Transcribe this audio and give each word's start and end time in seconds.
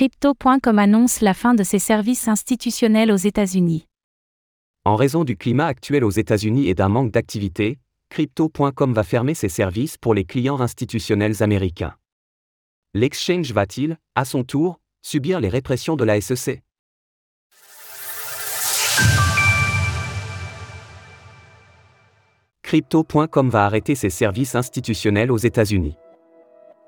Crypto.com 0.00 0.78
annonce 0.78 1.20
la 1.20 1.34
fin 1.34 1.52
de 1.52 1.62
ses 1.62 1.78
services 1.78 2.26
institutionnels 2.26 3.12
aux 3.12 3.16
États-Unis. 3.16 3.86
En 4.86 4.96
raison 4.96 5.24
du 5.24 5.36
climat 5.36 5.66
actuel 5.66 6.04
aux 6.04 6.10
États-Unis 6.10 6.68
et 6.68 6.74
d'un 6.74 6.88
manque 6.88 7.10
d'activité, 7.10 7.78
Crypto.com 8.08 8.94
va 8.94 9.02
fermer 9.02 9.34
ses 9.34 9.50
services 9.50 9.98
pour 9.98 10.14
les 10.14 10.24
clients 10.24 10.58
institutionnels 10.58 11.42
américains. 11.42 11.96
L'exchange 12.94 13.52
va-t-il, 13.52 13.98
à 14.14 14.24
son 14.24 14.42
tour, 14.42 14.80
subir 15.02 15.38
les 15.38 15.50
répressions 15.50 15.96
de 15.96 16.04
la 16.04 16.18
SEC 16.18 16.62
Crypto.com 22.62 23.50
va 23.50 23.66
arrêter 23.66 23.94
ses 23.94 24.08
services 24.08 24.54
institutionnels 24.54 25.30
aux 25.30 25.36
États-Unis. 25.36 25.98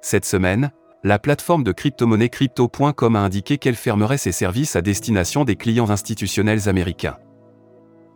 Cette 0.00 0.24
semaine, 0.24 0.70
la 1.02 1.18
plateforme 1.18 1.64
de 1.64 1.72
crypto-monnaie 1.72 2.28
Crypto.com 2.28 3.16
a 3.16 3.20
indiqué 3.20 3.56
qu'elle 3.56 3.74
fermerait 3.74 4.18
ses 4.18 4.32
services 4.32 4.76
à 4.76 4.82
destination 4.82 5.44
des 5.44 5.56
clients 5.56 5.88
institutionnels 5.88 6.68
américains. 6.68 7.16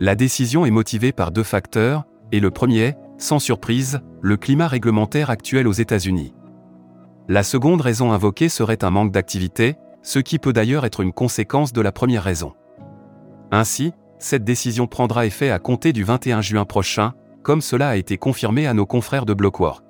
La 0.01 0.15
décision 0.15 0.66
est 0.66 0.70
motivée 0.70 1.12
par 1.12 1.30
deux 1.30 1.45
facteurs, 1.45 2.05
et 2.30 2.41
le 2.41 2.51
premier, 2.51 2.95
sans 3.16 3.39
surprise, 3.39 4.01
le 4.20 4.37
climat 4.37 4.69
réglementaire 4.69 5.30
actuel 5.30 5.66
aux 5.66 5.73
États-Unis. 5.73 6.34
La 7.27 7.42
seconde 7.42 7.80
raison 7.80 8.12
invoquée 8.12 8.51
serait 8.51 8.84
un 8.84 8.91
manque 8.91 9.12
d'activité, 9.12 9.77
ce 10.03 10.19
qui 10.19 10.39
peut 10.39 10.53
d'ailleurs 10.53 10.84
être 10.84 11.01
une 11.01 11.12
conséquence 11.12 11.73
de 11.73 11.80
la 11.80 11.92
première 11.92 12.23
raison. 12.23 12.53
Ainsi, 13.51 13.92
cette 14.19 14.45
décision 14.45 14.87
prendra 14.87 15.25
effet 15.25 15.51
à 15.51 15.59
compter 15.59 15.95
du 15.95 16.05
21 16.05 16.42
juin 16.42 16.66
prochain, 16.66 17.14
comme 17.42 17.62
cela 17.62 17.91
a 17.91 17.97
été 17.97 18.19
confirmé 18.19 18.66
à 18.66 18.75
nos 18.75 18.84
confrères 18.84 19.25
de 19.25 19.33
Blockwork. 19.33 19.84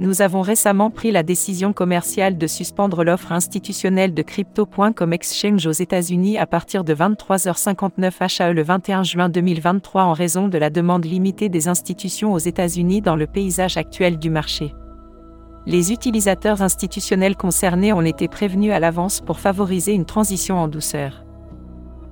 Nous 0.00 0.22
avons 0.22 0.40
récemment 0.40 0.90
pris 0.90 1.12
la 1.12 1.22
décision 1.22 1.72
commerciale 1.72 2.36
de 2.36 2.48
suspendre 2.48 3.04
l'offre 3.04 3.30
institutionnelle 3.30 4.12
de 4.12 4.22
Crypto.com 4.22 5.12
Exchange 5.12 5.68
aux 5.68 5.72
États-Unis 5.72 6.36
à 6.36 6.46
partir 6.46 6.82
de 6.82 6.92
23h59 6.92 8.40
HAE 8.40 8.52
le 8.52 8.62
21 8.64 9.04
juin 9.04 9.28
2023 9.28 10.02
en 10.02 10.12
raison 10.12 10.48
de 10.48 10.58
la 10.58 10.70
demande 10.70 11.04
limitée 11.04 11.48
des 11.48 11.68
institutions 11.68 12.32
aux 12.32 12.38
États-Unis 12.38 13.02
dans 13.02 13.14
le 13.14 13.28
paysage 13.28 13.76
actuel 13.76 14.18
du 14.18 14.30
marché. 14.30 14.74
Les 15.64 15.92
utilisateurs 15.92 16.60
institutionnels 16.60 17.36
concernés 17.36 17.92
ont 17.92 18.02
été 18.02 18.26
prévenus 18.26 18.72
à 18.72 18.80
l'avance 18.80 19.20
pour 19.20 19.38
favoriser 19.38 19.92
une 19.92 20.06
transition 20.06 20.58
en 20.58 20.66
douceur. 20.66 21.24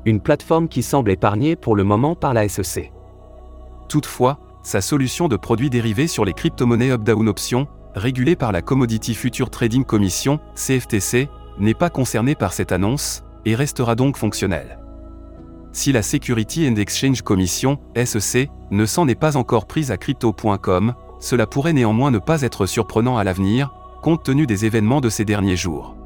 Une 0.04 0.20
plateforme 0.20 0.68
qui 0.68 0.84
semble 0.84 1.10
épargnée 1.10 1.56
pour 1.56 1.74
le 1.74 1.82
moment 1.82 2.14
par 2.14 2.32
la 2.32 2.48
SEC. 2.48 2.92
Toutefois, 3.88 4.38
sa 4.62 4.80
solution 4.80 5.28
de 5.28 5.36
produits 5.36 5.70
dérivés 5.70 6.06
sur 6.06 6.24
les 6.24 6.32
crypto-monnaies 6.32 6.92
up-down 6.92 7.28
options, 7.28 7.66
régulée 7.94 8.36
par 8.36 8.52
la 8.52 8.62
Commodity 8.62 9.14
Future 9.14 9.50
Trading 9.50 9.84
Commission, 9.84 10.40
CFTC, 10.54 11.28
n'est 11.58 11.74
pas 11.74 11.90
concernée 11.90 12.34
par 12.34 12.52
cette 12.52 12.72
annonce, 12.72 13.24
et 13.44 13.54
restera 13.54 13.94
donc 13.94 14.16
fonctionnelle. 14.16 14.78
Si 15.72 15.90
la 15.90 16.02
Security 16.02 16.68
and 16.68 16.76
Exchange 16.76 17.22
Commission, 17.22 17.78
SEC, 17.96 18.50
ne 18.70 18.86
s'en 18.86 19.08
est 19.08 19.14
pas 19.14 19.36
encore 19.36 19.66
prise 19.66 19.90
à 19.90 19.96
crypto.com, 19.96 20.94
cela 21.18 21.46
pourrait 21.46 21.72
néanmoins 21.72 22.10
ne 22.10 22.18
pas 22.18 22.42
être 22.42 22.66
surprenant 22.66 23.16
à 23.16 23.24
l'avenir, 23.24 23.72
compte 24.02 24.22
tenu 24.22 24.46
des 24.46 24.66
événements 24.66 25.00
de 25.00 25.08
ces 25.08 25.24
derniers 25.24 25.56
jours. 25.56 25.96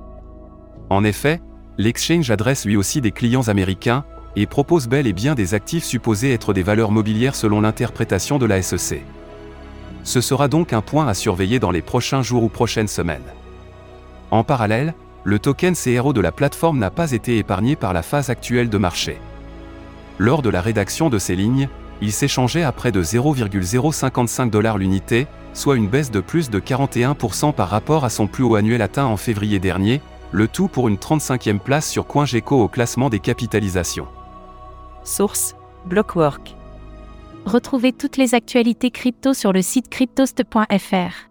En 0.89 1.03
effet, 1.03 1.41
l'exchange 1.79 2.31
adresse 2.31 2.65
lui 2.65 2.77
aussi 2.77 3.01
des 3.01 3.11
clients 3.11 3.49
américains, 3.49 4.05
et 4.37 4.47
propose 4.47 4.87
bel 4.87 5.07
et 5.07 5.13
bien 5.13 5.35
des 5.35 5.55
actifs 5.55 5.85
supposés 5.85 6.33
être 6.33 6.53
des 6.53 6.63
valeurs 6.63 6.93
mobilières 6.93 7.35
selon 7.35 7.61
l'interprétation 7.63 8.39
de 8.39 8.47
la 8.47 8.63
SEC. 8.63 9.03
Ce 10.05 10.21
sera 10.21 10.47
donc 10.47 10.73
un 10.73 10.83
point 10.83 11.09
à 11.09 11.15
surveiller 11.15 11.59
dans 11.59 11.71
les 11.71 11.83
prochains 11.83 12.23
jours 12.23 12.45
ou 12.45 12.49
prochaines 12.49 12.87
semaines. 12.87 13.33
En 14.31 14.45
parallèle, 14.45 14.95
le 15.25 15.39
token 15.39 15.75
CRO 15.75 16.13
de 16.13 16.21
la 16.21 16.31
plateforme 16.31 16.79
n'a 16.79 16.91
pas 16.91 17.13
été 17.13 17.39
épargné 17.39 17.75
par 17.75 17.93
la 17.93 18.03
phase 18.03 18.31
actuelle 18.31 18.69
de 18.69 18.79
marché. 18.79 19.19
Lors 20.19 20.43
de 20.43 20.51
la 20.51 20.61
rédaction 20.61 21.11
de 21.11 21.19
ces 21.19 21.35
lignes, 21.35 21.69
il 22.01 22.13
s'échangeait 22.13 22.63
à 22.63 22.73
près 22.73 22.93
de 22.93 23.03
0,055 23.03 24.51
dollars 24.51 24.79
l'unité, 24.79 25.27
soit 25.55 25.77
une 25.77 25.89
baisse 25.89 26.11
de 26.11 26.21
plus 26.21 26.51
de 26.51 26.61
41% 26.61 27.55
par 27.55 27.71
rapport 27.71 28.05
à 28.05 28.11
son 28.11 28.27
plus 28.27 28.45
haut 28.45 28.55
annuel 28.55 28.83
atteint 28.83 29.07
en 29.07 29.17
février 29.17 29.59
dernier, 29.59 30.01
le 30.31 30.47
tout 30.47 30.69
pour 30.69 30.89
une 30.89 30.97
35e 30.97 31.59
place 31.59 31.89
sur 31.89 32.07
CoinGecko 32.07 32.63
au 32.63 32.69
classement 32.69 33.09
des 33.11 33.21
capitalisations. 33.21 34.07
Source 35.07 35.55
Blockwork. 35.87 36.57
Retrouvez 37.47 37.93
toutes 37.93 38.17
les 38.17 38.35
actualités 38.35 38.91
crypto 38.91 39.33
sur 39.35 39.53
le 39.53 39.63
site 39.63 39.89
cryptost.fr. 39.89 41.31